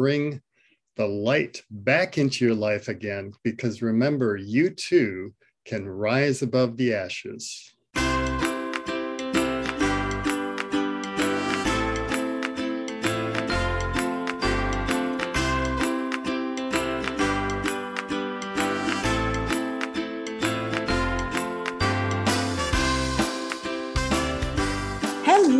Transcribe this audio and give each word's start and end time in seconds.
bring 0.00 0.40
the 0.96 1.06
light 1.06 1.62
back 1.70 2.16
into 2.16 2.42
your 2.42 2.54
life 2.54 2.88
again. 2.88 3.34
Because 3.44 3.82
remember, 3.82 4.38
you 4.38 4.70
too 4.70 5.34
can 5.66 5.86
rise 5.86 6.40
above 6.40 6.78
the 6.78 6.94
ashes. 6.94 7.74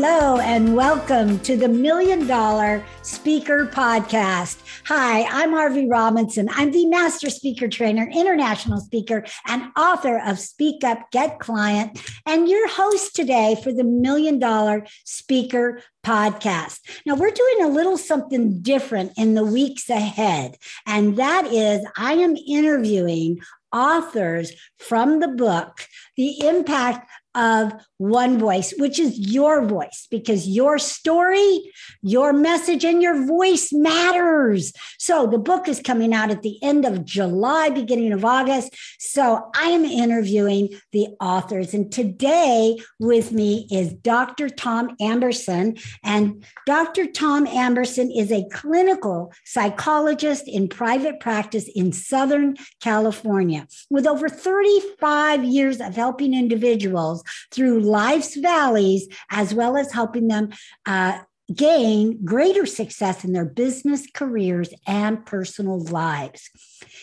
Hello, 0.02 0.38
and 0.38 0.74
welcome 0.74 1.38
to 1.40 1.58
the 1.58 1.68
Million 1.68 2.26
Dollar 2.26 2.82
Speaker 3.02 3.66
Podcast. 3.66 4.62
Hi, 4.86 5.24
I'm 5.24 5.52
RV 5.52 5.90
Robinson. 5.90 6.48
I'm 6.52 6.70
the 6.70 6.86
Master 6.86 7.28
Speaker 7.28 7.68
Trainer, 7.68 8.08
International 8.10 8.80
Speaker, 8.80 9.26
and 9.46 9.70
author 9.76 10.18
of 10.24 10.38
Speak 10.38 10.84
Up, 10.84 11.10
Get 11.10 11.38
Client, 11.38 12.00
and 12.24 12.48
your 12.48 12.66
host 12.66 13.14
today 13.14 13.58
for 13.62 13.74
the 13.74 13.84
Million 13.84 14.38
Dollar 14.38 14.86
Speaker 15.04 15.82
Podcast. 16.02 16.78
Now, 17.04 17.16
we're 17.16 17.30
doing 17.30 17.64
a 17.64 17.68
little 17.68 17.98
something 17.98 18.62
different 18.62 19.12
in 19.18 19.34
the 19.34 19.44
weeks 19.44 19.90
ahead, 19.90 20.56
and 20.86 21.18
that 21.18 21.44
is 21.52 21.86
I 21.98 22.14
am 22.14 22.36
interviewing 22.36 23.40
authors 23.70 24.52
from 24.78 25.20
the 25.20 25.28
book, 25.28 25.86
The 26.16 26.46
Impact 26.46 27.06
of 27.34 27.72
one 27.98 28.38
voice, 28.38 28.72
which 28.78 28.98
is 28.98 29.18
your 29.18 29.64
voice, 29.64 30.08
because 30.10 30.48
your 30.48 30.78
story, 30.78 31.70
your 32.02 32.32
message, 32.32 32.84
and 32.84 33.02
your 33.02 33.26
voice 33.26 33.72
matters. 33.72 34.72
So 34.98 35.26
the 35.26 35.38
book 35.38 35.68
is 35.68 35.80
coming 35.80 36.14
out 36.14 36.30
at 36.30 36.42
the 36.42 36.58
end 36.62 36.84
of 36.84 37.04
July, 37.04 37.70
beginning 37.70 38.12
of 38.12 38.24
August. 38.24 38.74
So 38.98 39.50
I 39.54 39.66
am 39.66 39.84
interviewing 39.84 40.70
the 40.92 41.08
authors. 41.20 41.74
And 41.74 41.92
today 41.92 42.78
with 42.98 43.32
me 43.32 43.66
is 43.70 43.92
Dr. 43.92 44.48
Tom 44.48 44.96
Amberson. 45.00 45.80
And 46.02 46.44
Dr. 46.66 47.06
Tom 47.06 47.46
Amberson 47.46 48.10
is 48.16 48.32
a 48.32 48.48
clinical 48.50 49.32
psychologist 49.44 50.48
in 50.48 50.68
private 50.68 51.20
practice 51.20 51.68
in 51.74 51.92
Southern 51.92 52.56
California 52.80 53.66
with 53.90 54.06
over 54.06 54.28
35 54.28 55.44
years 55.44 55.80
of 55.80 55.94
helping 55.94 56.34
individuals 56.34 57.19
through 57.50 57.80
life's 57.80 58.36
valleys, 58.36 59.08
as 59.30 59.54
well 59.54 59.76
as 59.76 59.92
helping 59.92 60.28
them 60.28 60.50
uh, 60.86 61.18
gain 61.54 62.24
greater 62.24 62.66
success 62.66 63.24
in 63.24 63.32
their 63.32 63.44
business 63.44 64.06
careers 64.12 64.70
and 64.86 65.26
personal 65.26 65.80
lives. 65.80 66.50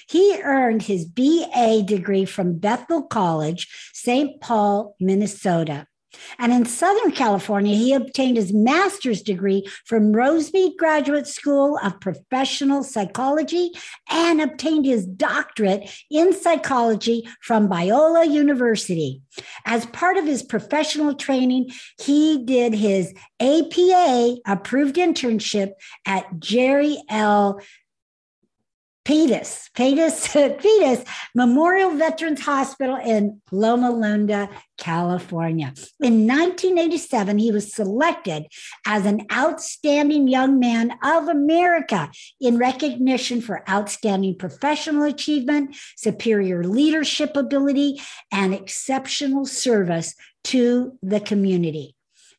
He 0.10 0.42
earned 0.42 0.84
his 0.84 1.06
BA 1.06 1.84
degree 1.86 2.26
from 2.26 2.58
Bethel 2.58 3.04
College, 3.04 3.68
St. 3.94 4.40
Paul, 4.40 4.96
Minnesota. 5.00 5.88
And 6.40 6.54
in 6.54 6.66
Southern 6.66 7.12
California, 7.12 7.76
he 7.76 7.94
obtained 7.94 8.38
his 8.38 8.54
master's 8.54 9.22
degree 9.22 9.68
from 9.86 10.14
Rosemead 10.14 10.78
Graduate 10.78 11.28
School 11.28 11.80
of 11.84 12.00
Professional 12.00 12.84
Psychology 12.84 13.72
and 14.10 14.42
obtained 14.42 14.86
his 14.86 15.06
doctorate 15.06 15.90
in 16.10 16.34
psychology 16.34 17.28
from 17.42 17.68
Biola 17.68 18.30
University. 18.30 19.22
As 19.66 19.86
part 19.88 20.18
of 20.18 20.26
his 20.26 20.44
professional 20.44 21.14
training, 21.14 21.72
he 22.02 22.44
did 22.44 22.74
his 22.74 23.14
APA 23.40 24.38
approved 24.46 24.96
internship 24.96 25.72
at 26.06 26.40
Jerry 26.40 26.98
L. 27.10 27.60
Pettis, 29.08 29.70
Pettis, 29.74 30.28
Pettis 30.28 31.06
Memorial 31.34 31.92
Veterans 31.92 32.42
Hospital 32.42 32.98
in 32.98 33.42
Loma 33.54 33.90
Linda, 33.90 34.50
California. 34.78 35.68
In 36.02 36.28
1987, 36.28 37.38
he 37.38 37.54
was 37.54 37.74
selected 37.74 38.48
as 38.86 39.06
an 39.06 39.26
Outstanding 39.32 40.28
Young 40.28 40.60
Man 40.60 40.92
of 41.02 41.30
America 41.30 42.12
in 42.42 42.58
recognition 42.58 43.40
for 43.40 43.64
outstanding 43.70 44.36
professional 44.36 45.04
achievement, 45.04 45.78
superior 45.96 46.66
leadership 46.66 47.38
ability, 47.38 48.02
and 48.34 48.54
exceptional 48.54 49.46
service 49.46 50.16
to 50.44 51.00
the 51.02 51.22
community. 51.22 51.97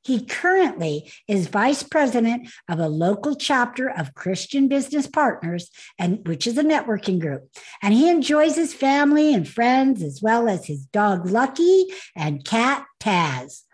He 0.08 0.24
currently 0.24 1.12
is 1.28 1.48
vice 1.48 1.82
president 1.82 2.48
of 2.66 2.78
a 2.78 2.88
local 2.88 3.36
chapter 3.36 3.90
of 3.90 4.14
Christian 4.14 4.66
Business 4.66 5.06
Partners, 5.06 5.70
and 5.98 6.26
which 6.26 6.46
is 6.46 6.56
a 6.56 6.64
networking 6.64 7.20
group. 7.20 7.50
And 7.82 7.92
he 7.92 8.08
enjoys 8.08 8.56
his 8.56 8.72
family 8.72 9.34
and 9.34 9.46
friends, 9.46 10.02
as 10.02 10.22
well 10.22 10.48
as 10.48 10.64
his 10.64 10.86
dog 10.86 11.26
Lucky 11.26 11.88
and 12.16 12.42
cat 12.42 12.86
Taz. 12.98 13.64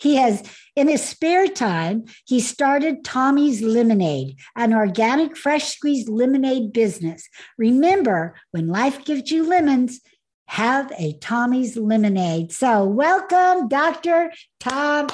He 0.00 0.16
has, 0.16 0.42
in 0.74 0.88
his 0.88 1.08
spare 1.08 1.46
time, 1.46 2.06
he 2.26 2.40
started 2.40 3.04
Tommy's 3.04 3.62
Lemonade, 3.62 4.36
an 4.56 4.74
organic 4.74 5.36
fresh 5.36 5.76
squeezed 5.76 6.08
lemonade 6.08 6.72
business. 6.72 7.28
Remember, 7.56 8.34
when 8.50 8.66
life 8.66 9.04
gives 9.04 9.30
you 9.30 9.46
lemons, 9.46 10.00
have 10.46 10.90
a 10.98 11.12
Tommy's 11.18 11.76
lemonade. 11.76 12.50
So, 12.50 12.84
welcome, 12.84 13.68
Dr. 13.68 14.32
Tom. 14.58 15.06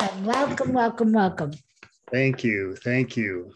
Welcome, 0.00 0.72
welcome, 0.72 1.12
welcome. 1.12 1.52
Thank 2.10 2.42
you. 2.42 2.74
Thank 2.76 3.18
you. 3.18 3.52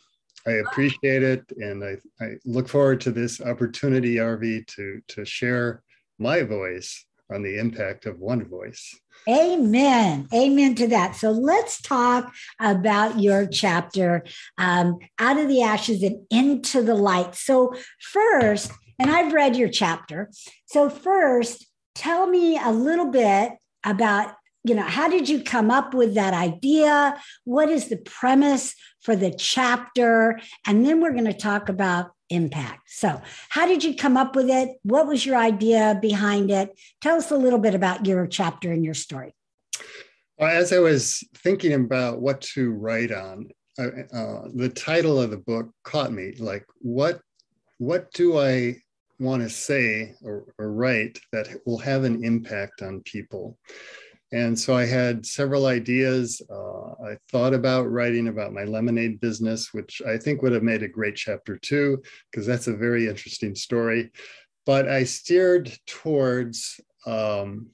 I 0.46 0.52
appreciate 0.52 1.22
it. 1.22 1.42
And 1.56 1.82
I, 1.82 1.96
I 2.22 2.34
look 2.44 2.68
forward 2.68 3.00
to 3.02 3.10
this 3.10 3.40
opportunity, 3.40 4.16
RV, 4.16 4.66
to, 4.76 5.00
to 5.08 5.24
share 5.24 5.82
my 6.18 6.42
voice 6.42 7.06
on 7.32 7.42
the 7.42 7.58
impact 7.58 8.04
of 8.04 8.18
one 8.18 8.44
voice. 8.44 8.94
Amen. 9.26 10.28
Amen 10.34 10.74
to 10.74 10.86
that. 10.88 11.16
So 11.16 11.30
let's 11.30 11.80
talk 11.80 12.30
about 12.60 13.18
your 13.18 13.46
chapter, 13.46 14.22
um, 14.58 14.98
Out 15.18 15.38
of 15.38 15.48
the 15.48 15.62
Ashes 15.62 16.02
and 16.02 16.26
Into 16.30 16.82
the 16.82 16.94
Light. 16.94 17.34
So, 17.34 17.74
first, 18.00 18.70
and 18.98 19.10
I've 19.10 19.32
read 19.32 19.56
your 19.56 19.70
chapter. 19.70 20.30
So, 20.66 20.90
first, 20.90 21.66
tell 21.94 22.26
me 22.26 22.58
a 22.62 22.70
little 22.70 23.10
bit 23.10 23.52
about 23.82 24.34
you 24.64 24.74
know 24.74 24.82
how 24.82 25.08
did 25.08 25.28
you 25.28 25.42
come 25.42 25.70
up 25.70 25.94
with 25.94 26.14
that 26.14 26.34
idea? 26.34 27.20
What 27.44 27.68
is 27.68 27.88
the 27.88 27.98
premise 27.98 28.74
for 29.02 29.14
the 29.14 29.30
chapter? 29.30 30.40
And 30.66 30.84
then 30.84 31.00
we're 31.00 31.12
going 31.12 31.26
to 31.26 31.34
talk 31.34 31.68
about 31.68 32.12
impact. 32.30 32.90
So 32.90 33.20
how 33.50 33.66
did 33.66 33.84
you 33.84 33.94
come 33.94 34.16
up 34.16 34.34
with 34.34 34.48
it? 34.48 34.70
What 34.82 35.06
was 35.06 35.26
your 35.26 35.36
idea 35.36 35.98
behind 36.00 36.50
it? 36.50 36.70
Tell 37.02 37.16
us 37.16 37.30
a 37.30 37.36
little 37.36 37.58
bit 37.58 37.74
about 37.74 38.06
your 38.06 38.26
chapter 38.26 38.72
and 38.72 38.84
your 38.84 38.94
story. 38.94 39.34
Well, 40.38 40.50
as 40.50 40.72
i 40.72 40.80
was 40.80 41.22
thinking 41.36 41.74
about 41.74 42.20
what 42.20 42.40
to 42.40 42.72
write 42.72 43.12
on 43.12 43.50
uh, 43.78 43.88
uh, 44.12 44.48
the 44.52 44.68
title 44.68 45.20
of 45.20 45.30
the 45.30 45.36
book 45.36 45.70
caught 45.84 46.12
me 46.12 46.32
like 46.40 46.66
what 46.80 47.20
what 47.78 48.10
do 48.12 48.38
i 48.38 48.74
want 49.18 49.42
to 49.42 49.48
say 49.48 50.14
or, 50.22 50.44
or 50.58 50.72
write 50.72 51.18
that 51.32 51.48
will 51.66 51.78
have 51.78 52.04
an 52.04 52.24
impact 52.24 52.82
on 52.82 53.00
people. 53.00 53.58
And 54.34 54.58
so 54.58 54.74
I 54.74 54.84
had 54.84 55.24
several 55.24 55.66
ideas. 55.66 56.42
Uh, 56.50 56.90
I 57.10 57.16
thought 57.30 57.54
about 57.54 57.88
writing 57.88 58.26
about 58.26 58.52
my 58.52 58.64
lemonade 58.64 59.20
business, 59.20 59.72
which 59.72 60.02
I 60.04 60.18
think 60.18 60.42
would 60.42 60.50
have 60.50 60.64
made 60.64 60.82
a 60.82 60.88
great 60.88 61.14
chapter 61.14 61.56
two, 61.56 62.02
because 62.30 62.44
that's 62.44 62.66
a 62.66 62.76
very 62.76 63.06
interesting 63.06 63.54
story. 63.54 64.10
But 64.66 64.88
I 64.88 65.04
steered 65.04 65.72
towards 65.86 66.80
um, 67.06 67.68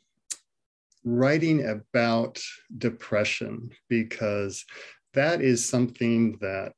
writing 1.02 1.66
about 1.66 2.38
depression 2.76 3.70
because 3.88 4.66
that 5.14 5.40
is 5.40 5.66
something 5.66 6.36
that 6.42 6.74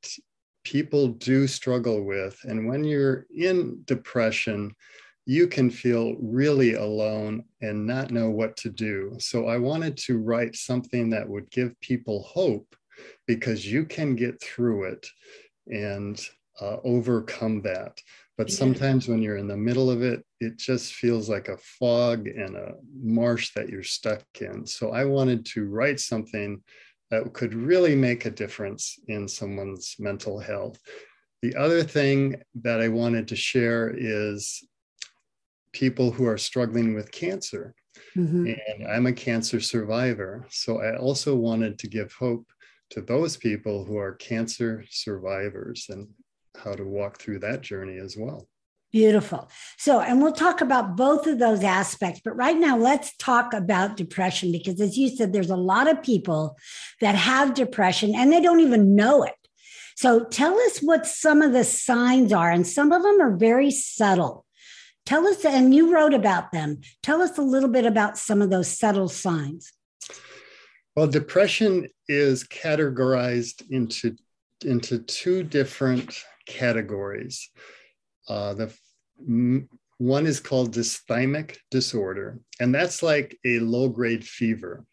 people 0.62 1.08
do 1.08 1.48
struggle 1.48 2.04
with. 2.04 2.38
And 2.44 2.68
when 2.68 2.84
you're 2.84 3.26
in 3.34 3.82
depression, 3.84 4.76
you 5.24 5.46
can 5.46 5.70
feel 5.70 6.16
really 6.20 6.74
alone 6.74 7.44
and 7.60 7.86
not 7.86 8.10
know 8.10 8.30
what 8.30 8.56
to 8.56 8.70
do. 8.70 9.16
So 9.18 9.46
I 9.46 9.58
wanted 9.58 9.96
to 9.98 10.18
write 10.18 10.56
something 10.56 11.10
that 11.10 11.28
would 11.28 11.50
give 11.50 11.80
people 11.80 12.22
hope 12.24 12.74
because 13.26 13.70
you 13.70 13.84
can 13.84 14.16
get 14.16 14.40
through 14.42 14.84
it 14.84 15.06
and 15.68 16.20
uh, 16.60 16.78
overcome 16.84 17.62
that. 17.62 18.00
But 18.36 18.50
sometimes 18.50 19.08
when 19.08 19.22
you're 19.22 19.36
in 19.36 19.46
the 19.46 19.56
middle 19.56 19.90
of 19.90 20.02
it, 20.02 20.24
it 20.40 20.58
just 20.58 20.94
feels 20.94 21.28
like 21.28 21.48
a 21.48 21.58
fog 21.58 22.26
and 22.26 22.56
a 22.56 22.74
marsh 23.00 23.52
that 23.54 23.68
you're 23.68 23.84
stuck 23.84 24.24
in. 24.40 24.66
So 24.66 24.90
I 24.90 25.04
wanted 25.04 25.46
to 25.46 25.66
write 25.66 26.00
something 26.00 26.60
that 27.10 27.32
could 27.34 27.54
really 27.54 27.94
make 27.94 28.24
a 28.24 28.30
difference 28.30 28.98
in 29.06 29.28
someone's 29.28 29.96
mental 29.98 30.40
health. 30.40 30.80
The 31.42 31.54
other 31.54 31.84
thing 31.84 32.42
that 32.62 32.80
I 32.80 32.88
wanted 32.88 33.28
to 33.28 33.36
share 33.36 33.94
is 33.96 34.66
people 35.72 36.10
who 36.10 36.26
are 36.26 36.38
struggling 36.38 36.94
with 36.94 37.12
cancer. 37.12 37.74
Mm-hmm. 38.16 38.46
And 38.46 38.86
I'm 38.88 39.06
a 39.06 39.12
cancer 39.12 39.60
survivor. 39.60 40.46
So 40.50 40.80
I 40.80 40.96
also 40.96 41.34
wanted 41.34 41.78
to 41.78 41.88
give 41.88 42.12
hope 42.12 42.46
to 42.90 43.00
those 43.00 43.36
people 43.36 43.84
who 43.84 43.96
are 43.96 44.14
cancer 44.14 44.84
survivors. 44.90 45.86
And 45.88 46.08
how 46.58 46.74
to 46.74 46.84
walk 46.84 47.18
through 47.18 47.40
that 47.40 47.60
journey 47.62 47.98
as 47.98 48.16
well. 48.16 48.48
Beautiful. 48.92 49.50
So, 49.78 50.00
and 50.00 50.20
we'll 50.20 50.32
talk 50.32 50.60
about 50.60 50.96
both 50.96 51.26
of 51.26 51.38
those 51.38 51.64
aspects, 51.64 52.20
but 52.22 52.36
right 52.36 52.56
now 52.56 52.76
let's 52.76 53.16
talk 53.16 53.54
about 53.54 53.96
depression 53.96 54.52
because, 54.52 54.80
as 54.82 54.98
you 54.98 55.08
said, 55.08 55.32
there's 55.32 55.50
a 55.50 55.56
lot 55.56 55.90
of 55.90 56.02
people 56.02 56.56
that 57.00 57.14
have 57.14 57.54
depression 57.54 58.14
and 58.14 58.30
they 58.30 58.40
don't 58.40 58.60
even 58.60 58.94
know 58.94 59.22
it. 59.22 59.34
So, 59.96 60.24
tell 60.24 60.58
us 60.60 60.80
what 60.80 61.06
some 61.06 61.40
of 61.40 61.52
the 61.52 61.64
signs 61.64 62.34
are, 62.34 62.50
and 62.50 62.66
some 62.66 62.92
of 62.92 63.02
them 63.02 63.20
are 63.20 63.34
very 63.34 63.70
subtle. 63.70 64.44
Tell 65.04 65.26
us, 65.26 65.44
and 65.44 65.74
you 65.74 65.92
wrote 65.92 66.14
about 66.14 66.52
them. 66.52 66.80
Tell 67.02 67.22
us 67.22 67.38
a 67.38 67.42
little 67.42 67.68
bit 67.68 67.84
about 67.84 68.18
some 68.18 68.40
of 68.40 68.50
those 68.50 68.68
subtle 68.68 69.08
signs. 69.08 69.72
Well, 70.94 71.06
depression 71.06 71.88
is 72.08 72.44
categorized 72.44 73.70
into, 73.70 74.16
into 74.64 74.98
two 74.98 75.42
different 75.42 76.16
categories. 76.46 77.50
Uh, 78.28 78.54
the 78.54 78.74
one 79.98 80.26
is 80.26 80.40
called 80.40 80.74
dysthymic 80.74 81.58
disorder, 81.70 82.38
and 82.60 82.74
that's 82.74 83.02
like 83.02 83.38
a 83.44 83.58
low 83.60 83.88
grade 83.88 84.24
fever. 84.26 84.84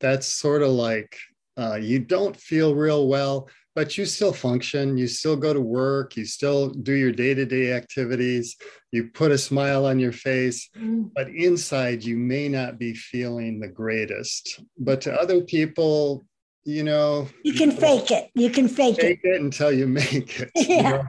That's 0.00 0.26
sort 0.26 0.62
of 0.62 0.70
like 0.70 1.16
uh, 1.56 1.76
you 1.76 1.98
don't 1.98 2.36
feel 2.36 2.74
real 2.74 3.08
well, 3.08 3.48
but 3.74 3.96
you 3.96 4.04
still 4.04 4.32
function. 4.32 4.96
You 4.96 5.06
still 5.06 5.36
go 5.36 5.52
to 5.52 5.60
work. 5.60 6.16
You 6.16 6.24
still 6.24 6.70
do 6.70 6.92
your 6.92 7.12
day 7.12 7.34
to 7.34 7.44
day 7.44 7.72
activities. 7.72 8.56
You 8.92 9.08
put 9.08 9.30
a 9.30 9.38
smile 9.38 9.86
on 9.86 9.98
your 9.98 10.12
face, 10.12 10.68
mm. 10.76 11.10
but 11.14 11.28
inside 11.28 12.02
you 12.02 12.16
may 12.16 12.48
not 12.48 12.78
be 12.78 12.94
feeling 12.94 13.60
the 13.60 13.68
greatest. 13.68 14.60
But 14.78 15.00
to 15.02 15.12
other 15.12 15.42
people, 15.42 16.24
you 16.64 16.82
know, 16.82 17.28
you 17.44 17.54
can 17.54 17.70
fake 17.70 18.10
it. 18.10 18.30
You 18.34 18.50
can 18.50 18.68
fake, 18.68 18.96
fake 18.96 19.20
it. 19.22 19.36
it. 19.36 19.40
until 19.40 19.72
you 19.72 19.86
make 19.86 20.40
it. 20.40 20.50
Yeah. 20.56 20.66
You 20.66 20.82
know? 20.82 21.02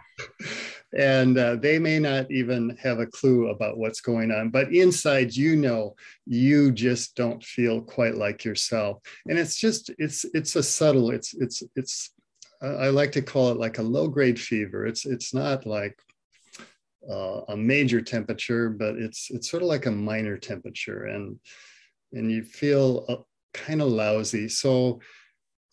and 0.94 1.38
uh, 1.38 1.56
they 1.56 1.80
may 1.80 2.00
not 2.00 2.30
even 2.30 2.78
have 2.82 3.00
a 3.00 3.06
clue 3.06 3.48
about 3.48 3.78
what's 3.78 4.02
going 4.02 4.32
on 4.32 4.50
but 4.50 4.74
inside 4.74 5.34
you 5.34 5.56
know 5.56 5.96
you 6.26 6.72
just 6.72 7.16
don't 7.16 7.44
feel 7.44 7.82
quite 7.82 8.16
like 8.16 8.44
yourself 8.44 9.00
and 9.28 9.40
it's 9.40 9.56
just 9.56 9.90
it's 9.98 10.26
it's 10.34 10.56
a 10.56 10.64
subtle 10.64 11.12
it's 11.12 11.34
it's 11.36 11.64
it's 11.76 12.12
i 12.62 12.90
like 12.90 13.12
to 13.12 13.22
call 13.22 13.50
it 13.50 13.58
like 13.58 13.78
a 13.78 13.84
low 13.84 14.08
grade 14.08 14.40
fever 14.40 14.86
it's 14.86 15.06
it's 15.06 15.34
not 15.34 15.66
like 15.66 15.98
uh, 17.10 17.42
a 17.50 17.58
major 17.58 18.02
temperature 18.02 18.70
but 18.70 18.96
it's 18.96 19.32
it's 19.32 19.50
sort 19.50 19.64
of 19.64 19.70
like 19.70 19.88
a 19.88 19.92
minor 19.92 20.38
temperature 20.38 21.06
and 21.06 21.40
and 22.14 22.32
you 22.32 22.44
feel 22.44 23.06
uh, 23.10 23.16
kind 23.54 23.82
of 23.82 23.88
lousy 23.88 24.48
so 24.48 25.00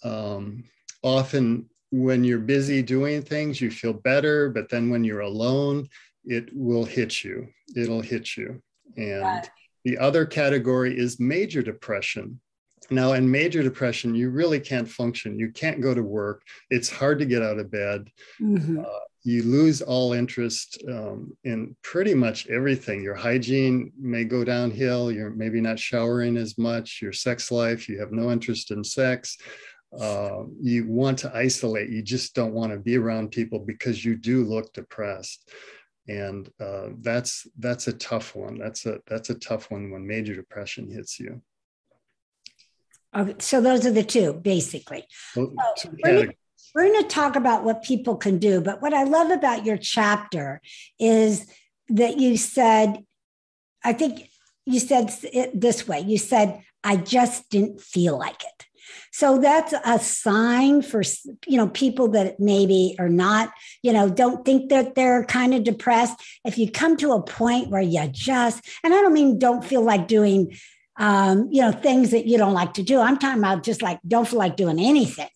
um, 0.04 0.64
often 1.02 1.68
when 1.90 2.24
you're 2.24 2.38
busy 2.38 2.82
doing 2.82 3.22
things, 3.22 3.60
you 3.60 3.70
feel 3.70 3.92
better, 3.92 4.50
but 4.50 4.68
then 4.68 4.90
when 4.90 5.04
you're 5.04 5.20
alone, 5.20 5.88
it 6.24 6.50
will 6.52 6.84
hit 6.84 7.24
you. 7.24 7.48
It'll 7.76 8.02
hit 8.02 8.36
you. 8.36 8.62
And 8.96 9.22
right. 9.22 9.50
the 9.84 9.98
other 9.98 10.26
category 10.26 10.98
is 10.98 11.18
major 11.18 11.62
depression. 11.62 12.40
Now, 12.90 13.12
in 13.12 13.30
major 13.30 13.62
depression, 13.62 14.14
you 14.14 14.30
really 14.30 14.60
can't 14.60 14.88
function. 14.88 15.38
You 15.38 15.50
can't 15.50 15.80
go 15.80 15.94
to 15.94 16.02
work. 16.02 16.42
It's 16.70 16.90
hard 16.90 17.18
to 17.18 17.26
get 17.26 17.42
out 17.42 17.58
of 17.58 17.70
bed. 17.70 18.08
Mm-hmm. 18.40 18.80
Uh, 18.80 18.98
you 19.24 19.42
lose 19.42 19.82
all 19.82 20.14
interest 20.14 20.82
um, 20.88 21.36
in 21.44 21.76
pretty 21.82 22.14
much 22.14 22.46
everything. 22.48 23.02
Your 23.02 23.14
hygiene 23.14 23.92
may 24.00 24.24
go 24.24 24.42
downhill. 24.42 25.12
You're 25.12 25.30
maybe 25.30 25.60
not 25.60 25.78
showering 25.78 26.36
as 26.36 26.56
much. 26.56 27.00
Your 27.02 27.12
sex 27.12 27.50
life, 27.50 27.88
you 27.88 28.00
have 28.00 28.12
no 28.12 28.30
interest 28.30 28.70
in 28.70 28.82
sex 28.82 29.36
uh, 29.98 30.42
you 30.60 30.86
want 30.86 31.18
to 31.18 31.34
isolate 31.34 31.88
you 31.88 32.02
just 32.02 32.34
don't 32.34 32.52
want 32.52 32.72
to 32.72 32.78
be 32.78 32.96
around 32.96 33.30
people 33.30 33.58
because 33.58 34.04
you 34.04 34.16
do 34.16 34.44
look 34.44 34.72
depressed 34.72 35.50
and 36.08 36.50
uh, 36.60 36.88
that's 37.00 37.46
that's 37.58 37.88
a 37.88 37.92
tough 37.94 38.34
one 38.34 38.58
that's 38.58 38.84
a 38.86 38.98
that's 39.06 39.30
a 39.30 39.38
tough 39.38 39.70
one 39.70 39.90
when 39.90 40.06
major 40.06 40.34
depression 40.34 40.90
hits 40.90 41.18
you 41.18 41.40
okay, 43.16 43.34
so 43.38 43.60
those 43.60 43.86
are 43.86 43.92
the 43.92 44.04
two 44.04 44.32
basically. 44.32 45.04
Well, 45.36 45.52
so 45.76 45.90
we're, 46.04 46.32
we're 46.74 46.88
going 46.88 47.02
to 47.02 47.08
talk 47.08 47.36
about 47.36 47.64
what 47.64 47.82
people 47.82 48.16
can 48.16 48.38
do 48.38 48.60
but 48.60 48.82
what 48.82 48.92
i 48.94 49.04
love 49.04 49.30
about 49.30 49.64
your 49.64 49.78
chapter 49.78 50.60
is 51.00 51.46
that 51.88 52.18
you 52.18 52.36
said 52.36 53.04
i 53.84 53.92
think 53.92 54.28
you 54.66 54.78
said 54.78 55.12
it 55.32 55.58
this 55.58 55.88
way 55.88 56.00
you 56.00 56.18
said 56.18 56.62
i 56.84 56.96
just 56.96 57.48
didn't 57.50 57.80
feel 57.80 58.18
like 58.18 58.42
it. 58.44 58.66
So 59.12 59.38
that's 59.38 59.74
a 59.84 59.98
sign 59.98 60.82
for 60.82 61.02
you 61.46 61.56
know 61.56 61.68
people 61.68 62.08
that 62.08 62.38
maybe 62.40 62.94
are 62.98 63.08
not, 63.08 63.52
you 63.82 63.92
know, 63.92 64.08
don't 64.08 64.44
think 64.44 64.70
that 64.70 64.94
they're 64.94 65.24
kind 65.24 65.54
of 65.54 65.64
depressed. 65.64 66.14
If 66.44 66.58
you 66.58 66.70
come 66.70 66.96
to 66.98 67.12
a 67.12 67.22
point 67.22 67.70
where 67.70 67.82
you 67.82 68.06
just, 68.08 68.66
and 68.84 68.94
I 68.94 69.00
don't 69.00 69.12
mean 69.12 69.38
don't 69.38 69.64
feel 69.64 69.82
like 69.82 70.08
doing 70.08 70.56
um, 70.98 71.48
you 71.50 71.62
know, 71.62 71.72
things 71.72 72.10
that 72.10 72.26
you 72.26 72.38
don't 72.38 72.54
like 72.54 72.74
to 72.74 72.82
do. 72.82 73.00
I'm 73.00 73.18
talking 73.18 73.38
about 73.38 73.62
just 73.62 73.82
like 73.82 74.00
don't 74.06 74.28
feel 74.28 74.38
like 74.38 74.56
doing 74.56 74.78
anything 74.78 75.28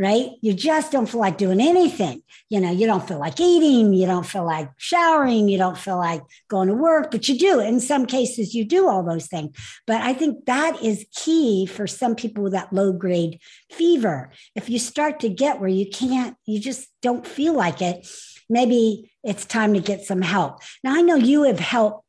right? 0.00 0.30
You 0.40 0.54
just 0.54 0.92
don't 0.92 1.06
feel 1.06 1.20
like 1.20 1.36
doing 1.36 1.60
anything. 1.60 2.22
You 2.48 2.58
know, 2.60 2.70
you 2.70 2.86
don't 2.86 3.06
feel 3.06 3.18
like 3.18 3.38
eating, 3.38 3.92
you 3.92 4.06
don't 4.06 4.24
feel 4.24 4.46
like 4.46 4.70
showering, 4.78 5.46
you 5.46 5.58
don't 5.58 5.76
feel 5.76 5.98
like 5.98 6.22
going 6.48 6.68
to 6.68 6.74
work, 6.74 7.10
but 7.10 7.28
you 7.28 7.38
do. 7.38 7.60
In 7.60 7.80
some 7.80 8.06
cases, 8.06 8.54
you 8.54 8.64
do 8.64 8.88
all 8.88 9.02
those 9.02 9.26
things. 9.26 9.54
But 9.86 10.00
I 10.00 10.14
think 10.14 10.46
that 10.46 10.82
is 10.82 11.04
key 11.14 11.66
for 11.66 11.86
some 11.86 12.14
people 12.14 12.42
with 12.42 12.54
that 12.54 12.72
low 12.72 12.92
grade 12.94 13.40
fever. 13.70 14.30
If 14.54 14.70
you 14.70 14.78
start 14.78 15.20
to 15.20 15.28
get 15.28 15.60
where 15.60 15.68
you 15.68 15.90
can't, 15.90 16.34
you 16.46 16.60
just 16.60 16.88
don't 17.02 17.26
feel 17.26 17.52
like 17.52 17.82
it, 17.82 18.08
maybe 18.48 19.12
it's 19.22 19.44
time 19.44 19.74
to 19.74 19.80
get 19.80 20.04
some 20.04 20.22
help. 20.22 20.62
Now, 20.82 20.96
I 20.96 21.02
know 21.02 21.16
you 21.16 21.42
have 21.42 21.60
helped 21.60 22.06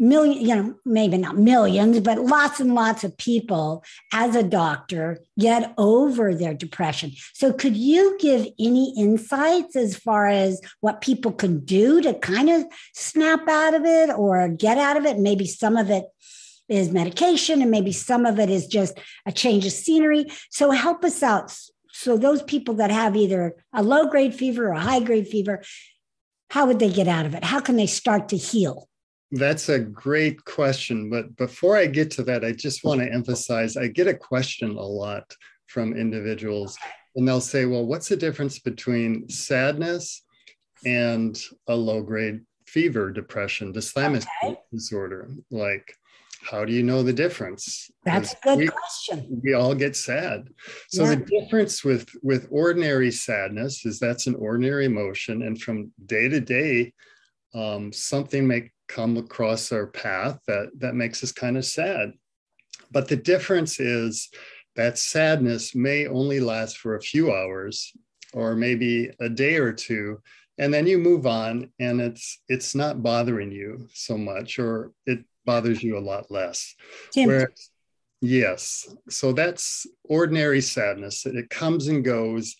million, 0.00 0.40
you 0.44 0.56
know, 0.56 0.74
maybe 0.84 1.18
not 1.18 1.36
millions, 1.36 2.00
but 2.00 2.18
lots 2.18 2.58
and 2.58 2.74
lots 2.74 3.04
of 3.04 3.16
people 3.18 3.84
as 4.12 4.34
a 4.34 4.42
doctor 4.42 5.18
get 5.38 5.74
over 5.76 6.34
their 6.34 6.54
depression. 6.54 7.12
So, 7.34 7.52
could 7.52 7.76
you 7.76 8.16
give 8.18 8.46
any 8.58 8.94
insights 8.96 9.76
as 9.76 9.96
far 9.96 10.26
as 10.26 10.60
what 10.80 11.02
people 11.02 11.32
can 11.32 11.64
do 11.64 12.00
to 12.00 12.14
kind 12.14 12.48
of 12.48 12.64
snap 12.94 13.46
out 13.46 13.74
of 13.74 13.84
it 13.84 14.10
or 14.10 14.48
get 14.48 14.78
out 14.78 14.96
of 14.96 15.04
it? 15.04 15.18
Maybe 15.18 15.46
some 15.46 15.76
of 15.76 15.90
it 15.90 16.06
is 16.68 16.90
medication, 16.90 17.60
and 17.60 17.70
maybe 17.70 17.92
some 17.92 18.24
of 18.24 18.38
it 18.38 18.48
is 18.48 18.66
just 18.66 18.98
a 19.26 19.32
change 19.32 19.66
of 19.66 19.72
scenery. 19.72 20.24
So, 20.50 20.70
help 20.70 21.04
us 21.04 21.22
out. 21.22 21.54
So, 21.92 22.16
those 22.16 22.42
people 22.42 22.74
that 22.76 22.90
have 22.90 23.16
either 23.16 23.54
a 23.74 23.82
low 23.82 24.06
grade 24.06 24.34
fever 24.34 24.68
or 24.68 24.72
a 24.72 24.80
high 24.80 25.00
grade 25.00 25.28
fever, 25.28 25.62
how 26.48 26.66
would 26.66 26.78
they 26.78 26.90
get 26.90 27.06
out 27.06 27.26
of 27.26 27.34
it? 27.34 27.44
How 27.44 27.60
can 27.60 27.76
they 27.76 27.86
start 27.86 28.30
to 28.30 28.36
heal? 28.36 28.88
That's 29.32 29.68
a 29.68 29.78
great 29.78 30.44
question. 30.44 31.08
But 31.08 31.36
before 31.36 31.76
I 31.76 31.86
get 31.86 32.10
to 32.12 32.22
that, 32.24 32.44
I 32.44 32.52
just 32.52 32.84
want 32.84 33.00
to 33.00 33.12
emphasize 33.12 33.76
I 33.76 33.86
get 33.86 34.08
a 34.08 34.14
question 34.14 34.70
a 34.70 34.82
lot 34.82 35.24
from 35.68 35.96
individuals, 35.96 36.76
and 37.14 37.26
they'll 37.26 37.40
say, 37.40 37.64
Well, 37.64 37.86
what's 37.86 38.08
the 38.08 38.16
difference 38.16 38.58
between 38.58 39.28
sadness 39.28 40.22
and 40.84 41.40
a 41.68 41.74
low 41.74 42.02
grade 42.02 42.40
fever, 42.66 43.10
depression, 43.10 43.72
dysthymic 43.72 44.26
okay. 44.42 44.58
disorder? 44.72 45.30
Like, 45.50 45.94
how 46.42 46.64
do 46.64 46.72
you 46.72 46.82
know 46.82 47.02
the 47.02 47.12
difference? 47.12 47.90
That's 48.04 48.32
a 48.32 48.36
good 48.42 48.58
we, 48.58 48.68
question. 48.68 49.40
We 49.44 49.54
all 49.54 49.74
get 49.74 49.94
sad. 49.94 50.48
So 50.88 51.04
yeah. 51.04 51.16
the 51.16 51.24
difference 51.24 51.84
with 51.84 52.08
with 52.22 52.48
ordinary 52.50 53.12
sadness 53.12 53.84
is 53.86 53.98
that's 53.98 54.26
an 54.26 54.34
ordinary 54.34 54.86
emotion, 54.86 55.42
and 55.42 55.60
from 55.60 55.92
day 56.06 56.28
to 56.28 56.40
day, 56.40 56.92
um, 57.54 57.92
something 57.92 58.46
may 58.46 58.70
come 58.90 59.16
across 59.16 59.70
our 59.72 59.86
path 59.86 60.40
that 60.46 60.70
that 60.78 60.94
makes 60.94 61.22
us 61.22 61.32
kind 61.32 61.56
of 61.56 61.64
sad. 61.64 62.12
But 62.90 63.08
the 63.08 63.16
difference 63.16 63.78
is 63.78 64.28
that 64.76 64.98
sadness 64.98 65.74
may 65.74 66.06
only 66.06 66.40
last 66.40 66.78
for 66.78 66.96
a 66.96 67.00
few 67.00 67.32
hours 67.32 67.92
or 68.32 68.56
maybe 68.56 69.10
a 69.20 69.28
day 69.28 69.56
or 69.56 69.72
two 69.72 70.20
and 70.58 70.72
then 70.74 70.86
you 70.86 70.98
move 70.98 71.26
on 71.26 71.70
and 71.78 72.00
it's 72.00 72.42
it's 72.48 72.74
not 72.74 73.02
bothering 73.02 73.50
you 73.50 73.88
so 73.94 74.16
much 74.18 74.58
or 74.58 74.92
it 75.06 75.20
bothers 75.46 75.82
you 75.82 75.96
a 75.96 76.08
lot 76.12 76.30
less. 76.30 76.74
Whereas, 77.14 77.70
yes 78.20 78.94
so 79.08 79.32
that's 79.32 79.86
ordinary 80.04 80.60
sadness. 80.60 81.26
It 81.26 81.48
comes 81.48 81.88
and 81.88 82.04
goes 82.04 82.56